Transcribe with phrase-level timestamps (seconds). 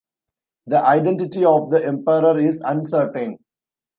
[0.65, 3.37] The identity of the Emperor is uncertain.